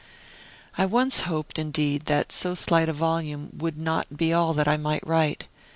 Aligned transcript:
I 0.79 0.87
once 0.87 1.21
hoped, 1.29 1.59
indeed, 1.59 2.05
that 2.05 2.31
so 2.31 2.55
slight 2.55 2.89
a 2.89 2.93
volume 2.93 3.51
would 3.55 3.77
not 3.77 4.17
be 4.17 4.33
all 4.33 4.55
that 4.55 4.67
I 4.67 4.75
might 4.75 5.05
write. 5.05 5.45